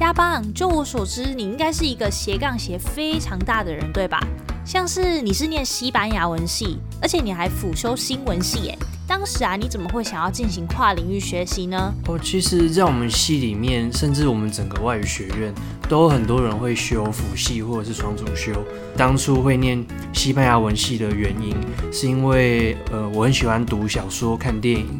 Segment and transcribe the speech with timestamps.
[0.00, 4.18] 加邦，就我所知，你应该是一个斜杠斜非常大的人，对吧？
[4.64, 8.78] 像是你是念西班牙文系，而且你还辅修新闻系，耶。
[9.06, 11.92] 当时啊，你怎么会想要进行跨领域学习呢？
[12.06, 15.52] 哦，其实，在我们系里面，甚至我们整个外语学院，
[15.86, 18.54] 都有很多人会修辅系或者是双主修。
[18.96, 21.54] 当初会念西班牙文系的原因，
[21.92, 24.98] 是因为呃，我很喜欢读小说、看电影，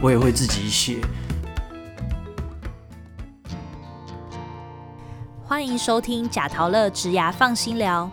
[0.00, 0.98] 我也会自己写。
[5.58, 8.08] 欢迎收听贾陶乐植牙放心聊。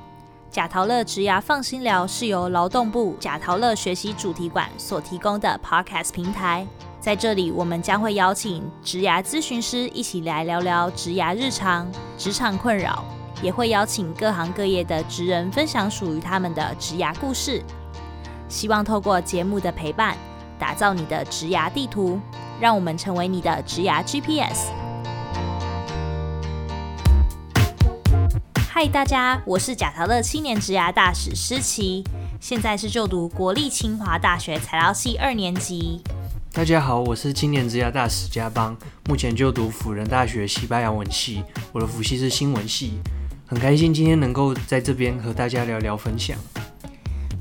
[0.49, 6.65] 贾陶乐植牙放心聊是由劳动部贾陶乐学习主题馆所提供的 Podcast 平台。
[6.99, 13.05] 在这里，我们将会邀请植牙咨询师一起来聊聊植牙日常、职场困扰，
[13.43, 17.61] 也会邀请各行各业的职人分享属于他们的植牙故事。
[18.49, 20.17] 希望透过节目的陪伴，
[20.57, 22.19] 打造你的植牙地图，
[22.59, 24.71] 让我们成为你的植牙 GPS。
[28.77, 32.03] 嗨，大家，我是贾陶乐青年职涯大使施琪，
[32.41, 36.01] 现在是就读国立清华大学材料系二年级。
[36.51, 42.99] 大家好，我是青年职涯大使加邦，目前就读辅仁大学西班牙文系，我的辅系是新闻系，
[43.45, 46.37] 很开心今天能够在这边和大家聊聊分享。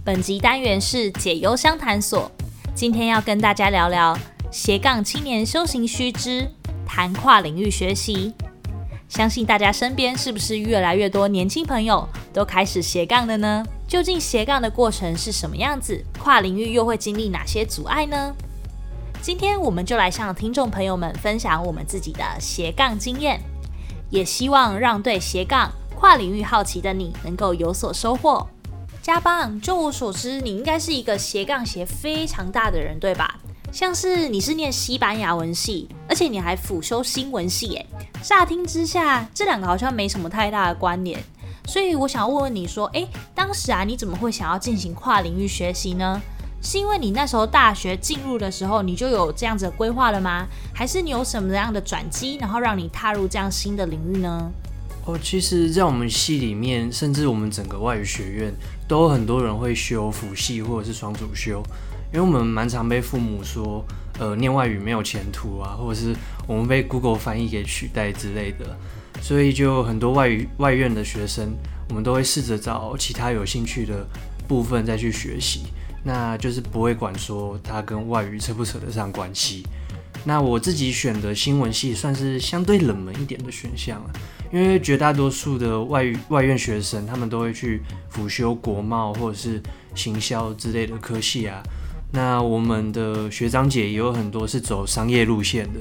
[0.05, 2.31] 本集单元是解忧相谈所，
[2.77, 4.17] 今天要跟大家聊聊
[4.53, 6.49] 斜杠青年修行须知，
[6.87, 8.33] 谈跨领域学习。
[9.15, 13.65] 相信大家身边是不是越来越多年轻朋友都开始斜杠了呢？
[13.87, 16.05] 究竟斜杠的过程是什么样子？
[16.19, 18.35] 跨领域又会经历哪些阻碍呢？
[19.23, 23.41] 今天我们就来向听众朋友们分享我们自己的斜杠经验，
[24.11, 28.45] 也希望让对斜杠跨领域好奇的你能够有所收获。
[29.01, 33.39] 加邦，就我所知，你应该是一个斜杠斜非常大的人，对吧？
[33.71, 37.87] 像是你是念西班牙文系，而且你还辅修新闻系，诶，
[38.23, 41.21] 乍听之下这两个好像没什么太大的关联，
[41.67, 46.23] 所以我想问问你说，诶，当时啊你怎么会想要进行跨领域学习呢？
[46.63, 50.47] 是因为你那时候大学进入的时候你就有这样子的规划了吗？
[50.73, 54.53] 还是你有什么样的转机，然后让你踏入这样新的领域呢？
[55.07, 58.55] 哦，其实，在我们系里面，甚至我们整个外语学院，
[58.87, 61.61] 都有很多人会修辅系或者是双主修。
[62.13, 63.85] 因为我们蛮常被父母说，
[64.19, 66.15] 呃，念外语没有前途啊，或者是
[66.47, 68.77] 我们被 Google 翻译给取代之类的，
[69.21, 71.53] 所以就很多外语外院的学生，
[71.89, 74.07] 我们都会试着找其他有兴趣的
[74.47, 75.65] 部分再去学习，
[76.05, 79.65] 那就是不会管说它跟外语扯不扯得上关系。
[80.27, 84.11] 那我自己选的新闻系算是相对冷门一点的选项了，
[84.53, 89.61] 因为绝大多数的外语外院学生，他们都会去辅修国贸或者是
[89.95, 91.61] 行销之类的科系啊。
[92.15, 95.81] 那我们的学长姐也有很多是走商业路线的，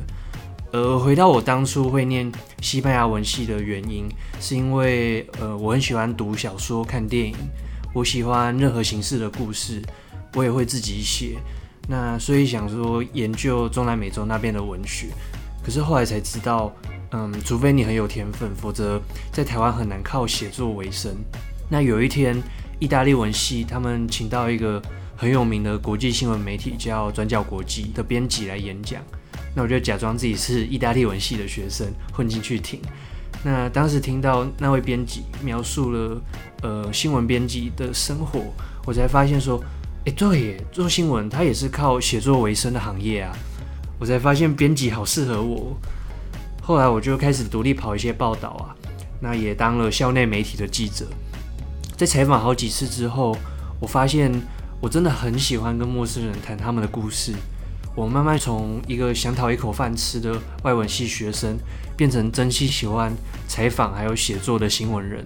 [0.71, 2.29] 呃，回到我当初会念
[2.59, 4.09] 西班牙文系的原因，
[4.41, 7.35] 是因为呃我很喜欢读小说、看电影，
[7.93, 9.79] 我喜欢任何形式的故事，
[10.33, 11.37] 我也会自己写，
[11.87, 15.09] 那所以想说研究中南美洲那边的文学，
[15.63, 16.73] 可是后来才知道，
[17.11, 18.99] 嗯，除非你很有天分，否则
[19.31, 21.15] 在台湾很难靠写作为生。
[21.69, 22.41] 那有一天，
[22.79, 24.81] 意大利文系他们请到一个。
[25.15, 29.01] 很有名的国际新闻媒体叫转角国际的编辑来演讲，
[29.55, 32.81] 那我就假装自己是意大利文系的学生混进去听。
[33.43, 36.21] 那当时听到那位编辑描述了
[36.61, 38.41] 呃新闻编辑的生活，
[38.85, 39.63] 我才发现说，
[40.05, 43.33] 哎，对耶，做新闻他也是靠写作为生的行业啊。
[43.99, 45.77] 我才发现编辑好适合我。
[46.61, 48.75] 后来我就开始独立跑一些报道啊，
[49.21, 51.05] 那也当了校内媒体的记者。
[51.95, 53.37] 在采访好几次之后，
[53.79, 54.31] 我发现。
[54.83, 57.33] 我真的很喜欢跟陌生人谈他们的故事。
[57.95, 61.57] 我慢慢从一个想讨一口饭吃的外文系学生，
[61.95, 63.09] 变成真心喜欢
[63.47, 65.25] 采访还有写作的新闻人。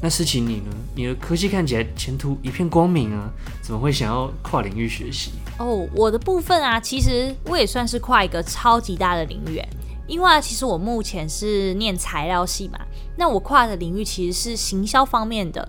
[0.00, 0.74] 那思琪你呢？
[0.94, 3.28] 你的科技看起来前途一片光明啊，
[3.60, 5.32] 怎么会想要跨领域学习？
[5.58, 9.60] 哦，我的部分啊，其实我也算是跨一个超级大的领域。
[10.06, 12.78] 因为啊其实我目前是念材料系嘛，
[13.18, 15.68] 那我跨的领域其实是行销方面的。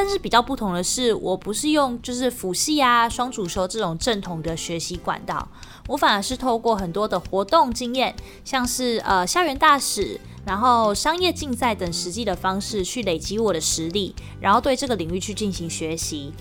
[0.00, 5.48] 但是比较不同的是，我不是用就是辅系啊、双主修这种正统的学习管道，
[5.88, 8.14] 我反而是透过很多的活动经验，
[8.44, 16.32] 像是呃校园大使，然后商业竞赛等实际的方式去累积我的实力，然后对这个领域去进行学习。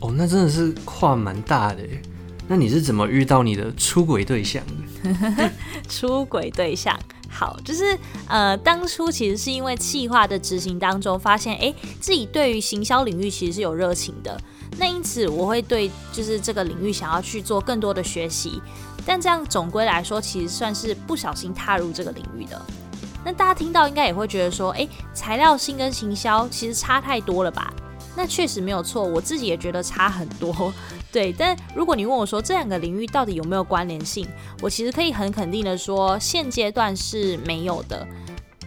[0.00, 1.82] 哦，那真的是跨蛮大的。
[2.48, 4.64] 那你是怎么遇到你的出轨对象
[5.04, 5.50] 的？
[5.86, 6.98] 出轨对象。
[7.34, 7.98] 好，就是
[8.28, 14.38] 呃，当初其实是因为企划的执行当中，发现哎，自己对于行销领域其实是有热情的，
[14.76, 18.60] 那因此我会对就是这个领域想要去做更多的学习，
[19.06, 22.60] 但这样总归来说，其实算是不小心踏入这个领域的。
[23.24, 27.72] 那大家听到应该也会觉得说，诶，材料性跟行销其实差太多了吧？
[28.16, 30.72] 那确实没有错，我自己也觉得差很多。
[31.12, 34.26] 对，但如果你问我说这两个领域到底有没有关联性，
[34.60, 38.06] 我其实可以很肯定的说，现阶段是没有的。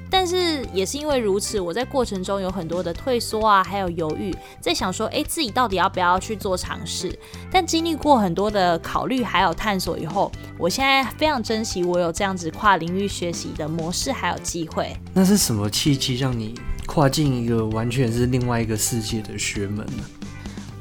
[0.07, 7.17] 但是也是因为如此，我在过程中有很多的退缩啊，还有犹豫，在想说，诶，自己到底要不要去做尝试？
[7.51, 14.95] 但经历过很多的考虑还有探索以后，我现在非常珍惜我有这样子跨领域学习的模式还有机会。
[15.13, 16.53] 那是什么契机让你
[16.85, 19.85] 跨进一个完全是另外一个世界的学门？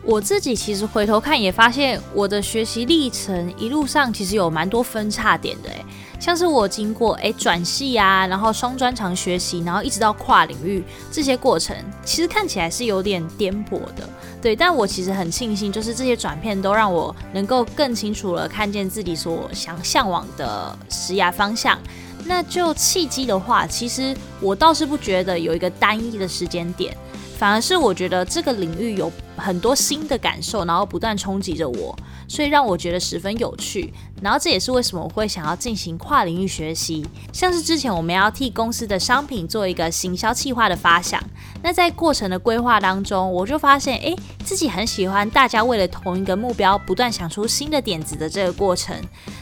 [0.03, 5.85] 我自己其实回头看也发现，我的学习历程一路上其实有蛮多分叉点的，诶。
[6.21, 11.75] 像是我经过诶转系啊，然后双专长学习，然后一直到跨领域这些过程，
[12.05, 14.09] 其实看起来是有点颠簸的，
[14.41, 14.55] 对。
[14.55, 21.79] 但我其实很庆幸，就是这些转变都让我能够更清楚了看见自己所想向往的职涯方向。
[22.27, 26.97] 那就契机的话，其实我倒是不觉得有一个单一的时间点，
[27.39, 31.97] 反而是我觉得这个领域有很多新的感受，然后不断冲击着我。
[32.27, 33.93] 所以让我觉得十分有趣，
[34.23, 37.07] 然后这也是为什么我会想要进行跨领域学习。
[37.33, 41.23] 像是之前我们要替公司的商品做一个行销计划的发想，
[41.63, 48.97] 那在过程的规划当中，我就发现，诶，自己很喜欢大家为了同一个目标不断想出新的点子的这个过程，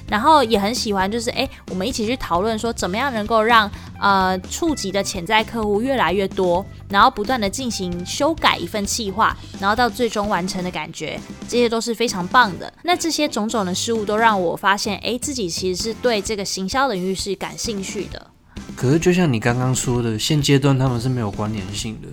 [0.09, 11.19] 然后也很喜欢，就是诶，我们一起去讨论说怎么样能够让呃触及的潜在客户越来越多，然后不断的进行修改一份计划，然后到最终完成的感觉，
[11.49, 12.73] 这些都是非常棒的。
[12.82, 18.26] 那这些种种的事物都让我发现，哎，自己其实是对这个行销领域是感兴趣的。
[18.76, 22.08] 可是，就像你刚刚说的，现阶段他们是没有关联性的。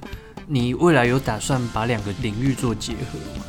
[0.46, 3.46] 你未来有打算把两个领域做结合吗？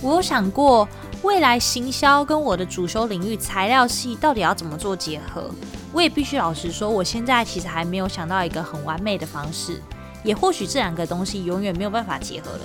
[0.00, 0.88] 我有想过，
[1.22, 5.50] 未来行销跟我的主修领域材料系到底要怎么做结合。
[5.92, 9.80] 我也必须老实说，我现在其实还没有想到一个很完美的方式。
[10.24, 12.60] 也或许这两个东西永远没有办法结合了。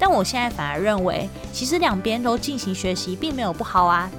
[0.00, 4.10] 但我现在反而认为，其实两边都进行学习并没有不好啊。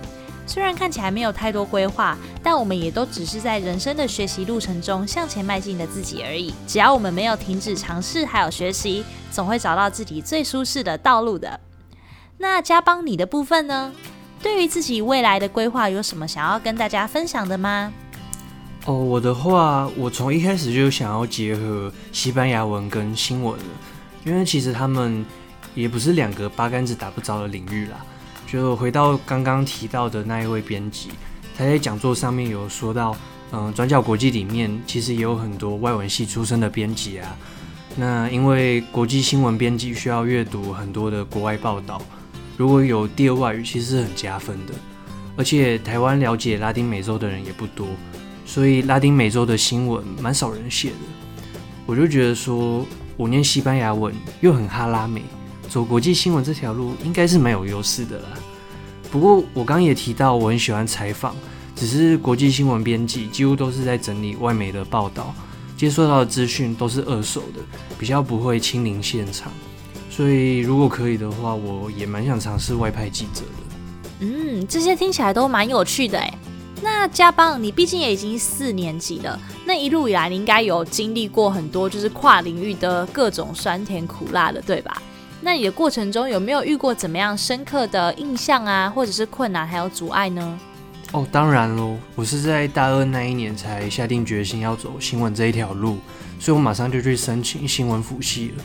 [0.45, 6.53] 虽然看起来没有太多规划，但我们也都只是在人生的学习路程中向前迈进的自己而已。
[6.67, 11.59] 只要我们没有停止尝试还有学习，总会找到自己最舒适的道路的。
[12.37, 13.91] 那加邦你的部分呢？
[14.43, 17.91] 对于自己未来的规划，有什么想要跟大家分享的吗？
[18.85, 23.65] 哦，我的话，我从一开始就想要结合西班牙文跟新闻了，
[24.25, 25.25] 因为其实他们。
[25.75, 28.06] 也不是两个八竿子打不着的领域啦。
[28.47, 31.09] 就回到刚刚提到的那一位编辑，
[31.57, 33.15] 他在讲座上面有说到，
[33.51, 37.38] 嗯，转角国际里面其实也有很多外文系出身的编辑啊。
[37.95, 42.01] 那因为国际新闻编辑需要阅读很多的国外报道，
[42.57, 44.74] 如果有第二外语，其实是很加分的。
[45.38, 47.88] 而且台湾了解拉丁美洲的人也不多，
[48.45, 50.95] 所以拉丁美洲的新闻蛮少人写的。
[51.85, 52.85] 我就觉得说，
[53.15, 55.24] 我念西班牙文又很哈拉美。
[55.71, 58.27] 走国际新闻这条路应该是蛮有优势的啦。
[59.09, 61.33] 不过我刚也提到，我很喜欢采访，
[61.77, 65.33] 只是国际新闻编辑几乎都是在整理外媒的报道，
[65.77, 67.62] 接收到的资讯都是二手的，
[67.97, 69.50] 比较不会亲临现场。
[70.09, 74.25] 所以如果可以的话，我也蛮想尝试外派记者的。
[74.25, 76.33] 嗯，这些听起来都蛮有趣的诶。
[76.81, 85.01] 那加邦，你毕竟也已经四年级了，那一路以来你应该有经历过很多就是跨领域的各种酸甜苦辣的，对吧？
[85.43, 90.60] 那你的过程中有没有遇过怎么样深刻的印象啊，或者是困难还有阻碍呢？
[91.13, 95.98] 哦，当然喽，我是在大二那一年才下定决心要走新闻这一条路，
[96.39, 98.63] 所以我马上就去申请新闻辅系了。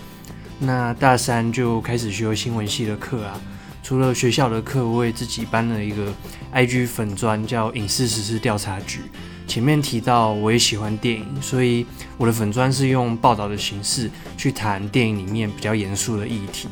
[0.59, 3.41] 那大三就开始学新闻系的课啊，
[3.83, 6.13] 除了学校的课，我也自己办了一个
[6.55, 9.01] IG 粉专，叫影视实施调查局。
[9.47, 11.87] 前面提到，我也喜欢电影，所以
[12.19, 16.69] 我的粉砖是用报道的形式去谈电影里面比较严肃的议题。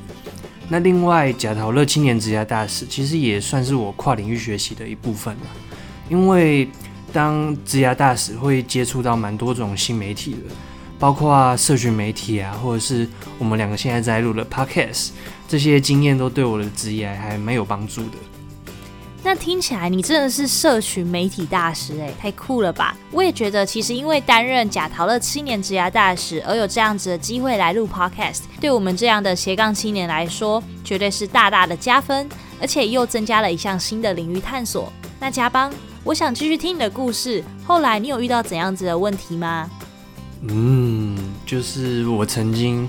[0.69, 5.47] 那另外，贾陶乐青年职业大使其实也算是我跨领域学习的一部分了，
[6.09, 6.69] 因为
[7.13, 10.55] 当职业大使会接触到蛮多种新媒体的，
[10.99, 13.07] 包括社群媒体啊，或者是
[13.39, 15.11] 我们两个现在在录的 Podcast，
[15.47, 18.17] 这些经验都对我的职业还蛮有帮助的。
[19.27, 22.95] 那听起来你真的是社群媒体大师哎，太酷了吧！
[23.11, 32.29] 我也觉得，其实因为担任假陶乐七年职涯大使，而有这样子的机会来录 podcast，对我们这样的斜杠青年来说，绝对是大大的加分，
[32.61, 34.93] 而且又增加了一项新的领域探索。
[35.19, 35.73] 那加邦，
[36.05, 39.71] 我想继续听你的故事，后来你有遇到怎样子的问题吗？
[40.43, 41.17] 嗯，
[41.47, 42.87] 就是我曾经，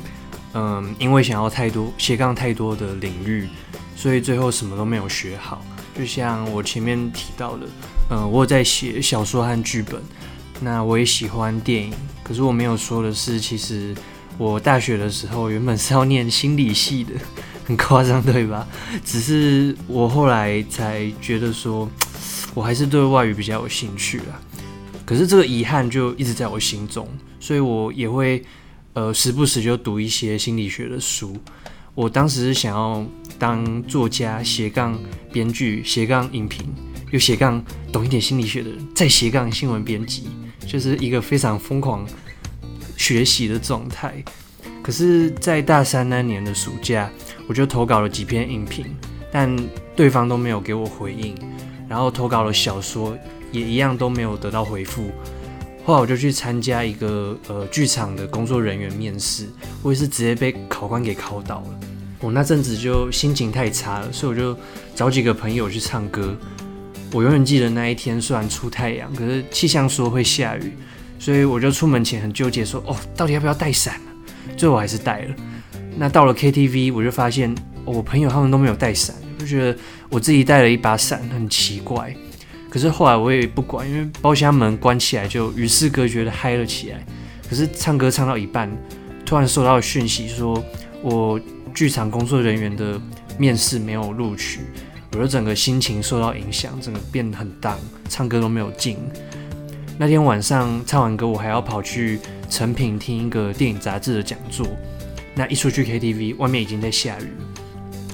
[0.54, 3.48] 嗯，因为想要太多斜杠太多的领域，
[3.96, 5.64] 所以最后什么都没有学好。
[5.98, 7.66] 就像我前面提到的，
[8.10, 10.02] 嗯，我有在写小说和剧本，
[10.60, 13.96] 那我也喜欢电影，可是我没有说的是，其实
[14.38, 17.14] 我大学的时候原本是要念心理系的，
[17.66, 18.68] 很夸张对吧？
[19.06, 21.90] 只是我后来才觉得说，
[22.54, 24.36] 我还是对外语比较有兴趣啊。
[25.06, 27.08] 可是这个遗憾就一直在我心中，
[27.40, 28.44] 所以我也会
[28.94, 31.38] 呃时不时就读一些心理学的书。
[31.94, 33.06] 我当时是想要
[33.38, 34.98] 当作家、斜杠
[35.32, 36.66] 编剧、斜杠影评，
[37.12, 40.28] 又斜杠懂一点心理学的人，再斜杠新闻编辑，
[40.66, 42.06] 就是一个非常疯狂
[42.98, 44.24] 学习的状态。
[44.82, 47.10] 可是，在大三那年的暑假，
[47.48, 48.86] 我就投稿了几篇影评，
[49.32, 49.56] 但
[49.96, 51.36] 对方都没有给我回应，
[51.88, 53.18] 然后投稿了小说。
[53.52, 55.10] 也一样都没有得到回复，
[55.86, 59.48] 后来我就去参加一个呃剧场的工作人员面试，
[59.82, 61.80] 我也是直接被考官给考倒了。
[62.20, 64.58] 我那阵子就心情太差了，所以我就
[64.96, 66.36] 找几个朋友去唱歌。
[67.14, 70.74] 我永远记得那一天，虽然出太阳，可是气象说会下雨，
[71.20, 74.00] 所以我就出门前很纠结，说哦，到底要不要带伞
[74.58, 75.36] 最后还是带了。
[75.98, 77.54] 那到了 KTV，我就发现
[77.86, 79.78] 我朋友他们都没有带伞，就觉得
[80.10, 82.14] 我自己带了一把伞很奇怪。
[82.70, 87.06] 可是后来我也不管，因为包厢门关起来就与世隔绝的嗨了起来。
[87.50, 88.70] 可是唱歌唱到一半，
[89.26, 90.62] 突然收到讯息说
[91.02, 91.40] 我
[91.76, 93.00] 剧场工作人员的
[93.38, 94.62] 面试没有录取，
[95.12, 97.78] 我的整个心情受到影响，整个变得很荡，
[98.08, 98.98] 唱歌都没有劲。
[99.98, 104.66] 那天晚上唱完歌，我还要跑去成品听一个电影杂志的讲座。
[105.36, 107.28] 那一出去 KTV，外面已经在下雨。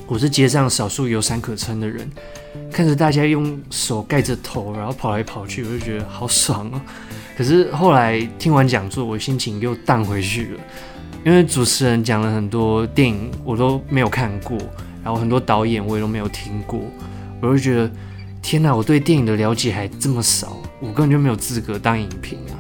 [0.07, 2.09] 我是街上少数有伞可撑的人。
[2.71, 6.81] 看着大家用手盖着头，然后跑来跑去，我就觉得好爽啊！
[7.37, 10.59] 可是后来听完讲座，我心情又荡回去了，
[11.23, 14.57] 因为主持人讲了很多电影我都没有看过，
[15.03, 16.79] 然后很多导演我也都没有听过，
[17.41, 17.91] 我就觉得
[18.41, 22.57] 天哪，我对电影的了解还这么少，我根本就没有资格当影评啊！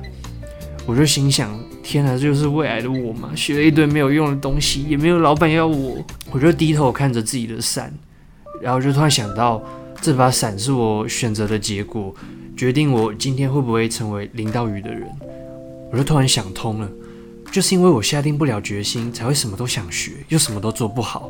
[0.85, 3.29] 我就心想，天哪，这就是未来的我嘛？
[3.35, 5.97] 学了一堆没有用的东西，也没有老板要我，
[6.31, 7.93] 我就低头看着自己的伞，
[8.61, 9.61] 然后就突然想到。
[10.03, 12.11] 这把伞是我选择的结果，
[12.57, 15.07] 决定我今天会不会成为淋到雨的人。
[15.91, 16.89] 我就突然想通了，
[17.51, 21.29] 就是因为我下定不了决心，才会什么都想学，又什么都做不好。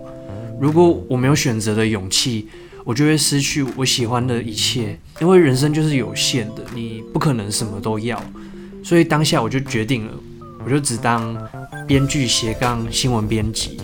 [0.59, 2.47] 如果我没有选择的勇气，
[2.83, 4.99] 我就会失去我喜欢的一切。
[5.19, 8.21] 因为人生就是有限的，你不可能什么都要。
[8.83, 10.13] 所以当下我就决定了，
[10.63, 11.35] 我就只当
[11.87, 13.79] 编剧斜杠新闻编辑。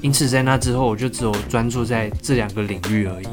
[0.00, 3.26] 因此在那之后，我就只有专注在这两个领域而已。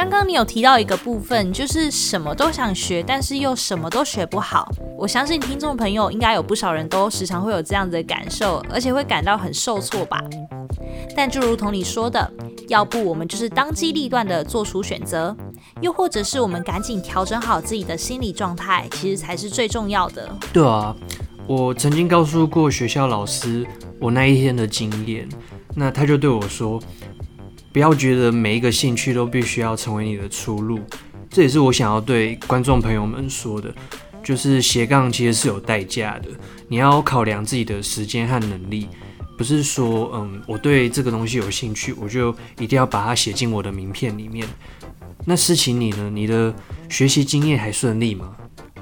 [0.00, 4.66] 刚刚你有提到一个部分，就是什么都想学，但是又什么都学不好。
[4.96, 10.18] 我相信听众朋友应该有不少人都时常会有这样的感受，而且会感到很受挫吧。
[11.14, 12.32] 但就如同你说的，
[12.68, 15.36] 要不我们就是当机立断的做出选择，
[15.82, 20.34] 又或者是我们赶紧调整好自己的心理状态，其实才是最重要的。
[20.50, 20.96] 对啊，
[21.46, 23.66] 我曾经告诉过学校老师
[24.00, 25.28] 我那一天的经验，
[25.74, 26.80] 那他就对我说。
[27.72, 30.80] 不要觉得每一个兴趣都必须要成为你的出路，
[31.30, 33.72] 这也是我想要对观众朋友们说的，
[34.22, 36.28] 就是斜杠其实是有代价的，
[36.68, 38.88] 你要考量自己的时间和能力，
[39.38, 44.46] 不是说嗯我对这个东西有兴趣，我就一定要把它写进我的名片里面。
[45.24, 46.10] 那思晴你呢？
[46.12, 46.52] 你的
[46.88, 48.34] 学习经验还顺利吗？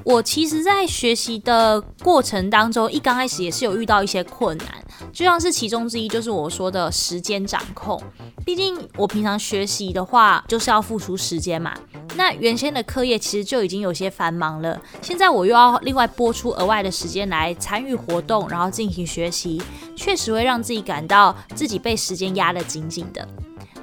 [0.08, 4.68] 我其实，在学习的过程当中，一刚开始也是有遇到一些困难，
[5.12, 8.02] 就像是其中之一，就是我说的时间掌控。
[8.42, 11.74] 毕竟我平常学习的话，就是要付出时间嘛。
[12.14, 19.60] 那原先的课业其实就已经有些繁忙了，现在我又要另外拨出额外的时间来参与活动，然后进行学习，
[19.94, 23.28] 确实会让自己感到自己被时间压得紧紧的。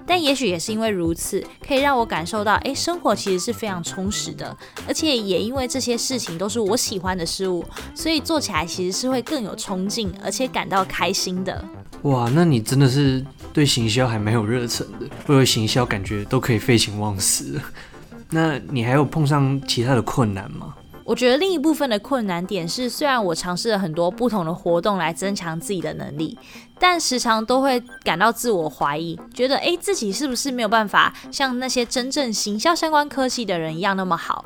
[0.07, 4.55] 但也许也是因为如此，可以让我感受到，哎，生活其实是非常充实的，
[4.87, 11.63] 而且也因为这些事情都是我喜欢的事物，所以做起来其实是会更有冲劲，而且感到开心的。
[12.03, 17.59] 哇，那你真的是对行销还蛮有热忱的，为了行销感觉都可以废寝忘食。
[18.29, 20.75] 那你还有碰上其他的困难吗？
[21.05, 26.35] 我觉得另一部分的困难点是，虽然我尝试了很多不同的活动来增强自己的能力，
[26.79, 34.43] 但时常都会感到自我怀疑，觉得诶自己是不是没有办法像那些真正行销相关科系的人一样那么好？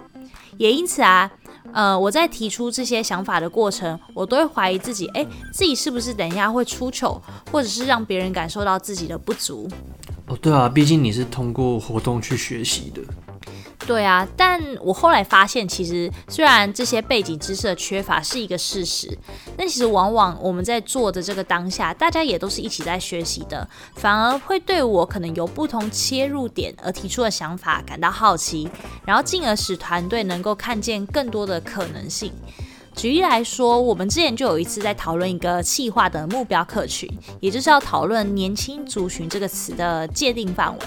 [0.57, 1.31] 也因此啊，
[1.71, 9.69] 呃，我在提出这些想法的过程，我都会怀疑自己，诶，自己是不是等一下会出糗，或者是让别人感受到自己的不足？
[10.27, 13.01] 哦，对啊，毕竟你是通过活动去学习的。
[13.87, 19.17] 对啊，但我后来发现，其实虽然这些背景知识的缺乏是一个事实，
[19.57, 28.69] 但其实往往我们在做的这个当下，大家也都是一起在学习的，反而会对我可能由不同切入点而提出的想法感到好奇，
[29.05, 32.31] 然后进而使团队能够看见更多的可能性。
[32.99, 40.85] 举例来说，我们之前就有一次在讨论一个企划的目标客群，也就是要讨论“年轻族群”这个词的界定范围。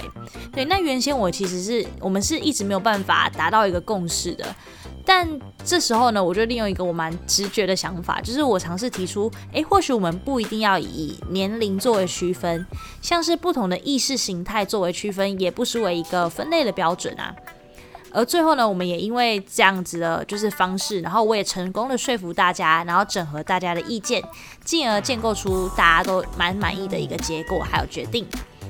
[0.52, 4.44] 对，那原先我其实是我们是一直没有办法达到一个共识的，
[5.06, 5.26] 但
[5.64, 12.66] 这时候呢，我就利用一个我蛮直觉的想法，就是我尝试提出，诶，或许我们不一定要以年龄作为区分，
[13.00, 17.34] 像是不同的意识形态作为区分，也不失为一个分类的标准啊。
[18.12, 24.22] 而最后呢，我们也因为这样子的就是方式，然后我也成功的说服大家，然后整合大家的意见，
[24.64, 28.26] 进而建构出大家都蛮满意的一个结果还有决定。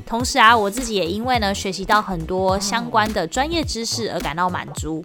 [0.06, 5.04] 同时啊，我自己也因为呢学习到很多相关的专业知识而感到满足，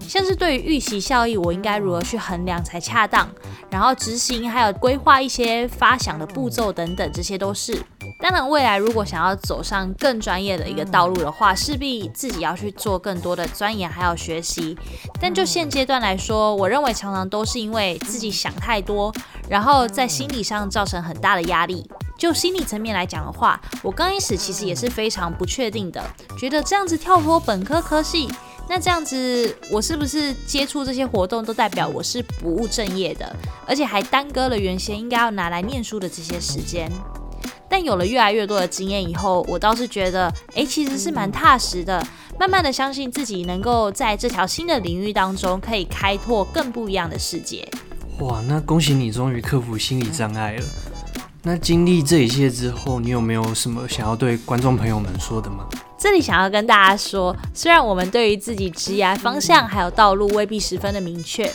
[0.00, 3.28] 像是对于预期效益，我应该如何去衡量才恰当，
[3.70, 7.80] 然后执行还有规划一些发想的步骤等等，这些都是。
[8.20, 14.76] 当然，未来如果想要走上更专业的一个道路的话，势必自己要去做更多的钻研，还要学习。
[15.18, 19.12] 但就现阶段来说，我认为常常都是因为自己想太多，
[19.48, 21.90] 然后在心理上造成很大的压力。
[22.18, 26.04] 就心理层面来讲的话，我刚开始其实也是非常不确定的，
[26.38, 28.30] 觉得这样子跳脱本科科系，
[28.68, 33.34] 那这样子我是不是接触这些活动都代表我是不务正业的，
[33.66, 36.92] 而且还耽搁了原先应该要拿来念书的这些时间。
[37.70, 42.04] 但有了越来越多的经验以后，我倒是觉得，哎，其实是蛮踏实的。
[42.38, 47.66] 慢慢的相信自己能够在这条新的领域当中，可以开拓更不一样的世界。
[48.18, 50.64] 哇，那恭喜你终于克服心理障碍了。
[51.42, 55.66] 那经历这一切之后，你有没有什么想要对观众朋友们说的吗？
[55.98, 61.50] 这里想要跟大家说，虽然我们对于自己职业方向还有道路未必十分的明确。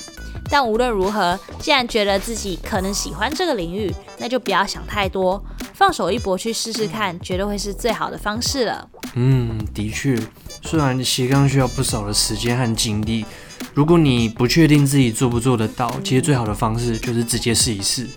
[0.48, 5.44] 但无论如何，既然觉得自己可能喜欢这个领域，那就不要想太多，
[5.76, 8.90] 放手一搏去试试看，绝对会是最好的方式了。
[9.16, 10.18] 嗯，的确，
[10.62, 13.26] 虽然斜杠需要不少的时间和精力，
[13.74, 18.08] 如果你不确定自己做不做得到，其实最好的方式就是直接试一试。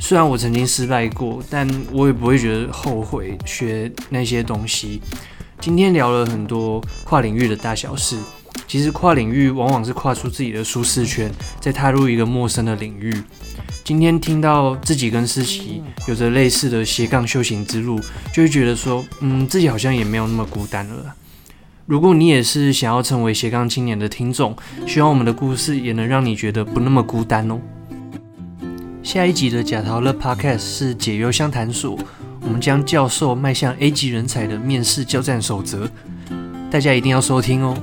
[0.00, 5.00] 虽然我曾经失败过，但我也不会觉得后悔学那些东西。
[5.60, 8.16] 今天聊了很多跨领域的大小事。
[8.66, 13.14] 其实跨领域往往是跨出自己的舒适圈，再踏入一个陌生的领域。
[13.88, 17.98] 今天听到自己跟思琪有着类似的斜杠修行之路，
[18.34, 21.14] 就会觉得说，嗯，自己好像也没有那么孤单了。
[21.86, 24.54] 如果你也是想要成为斜杠青年的听众，
[24.86, 27.58] 希望我们的故事也能让你觉得不那么孤单哦。
[29.02, 31.98] 下一集的假桃乐 Podcast 是解忧相谈所，
[32.42, 35.88] 我们将教授迈向 A 级人才的面试交战守则，
[36.70, 37.74] 大家一定要收听哦。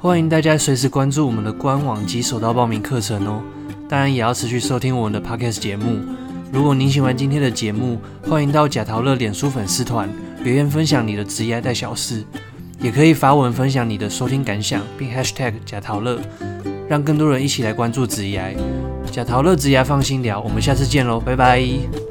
[0.00, 3.42] 欢迎大家随时关注我们的官网及手到报名课程哦，
[3.88, 6.00] 当然也要持续收听我们的 podcast 节目。
[6.52, 10.08] 如果您喜欢今天的节目，欢迎到贾陶乐脸书粉丝团
[10.42, 12.24] 留言分享你的职业带小事，
[12.80, 16.20] 也可以发文分享你的收听感想，并 hashtag 贾陶乐，
[16.88, 18.56] 让更多人一起来关注职业。
[19.10, 22.03] 贾陶乐职业放心聊，我们下次见喽，拜拜。